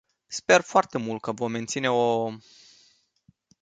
[0.29, 2.31] Sper foarte mult că vom menține o...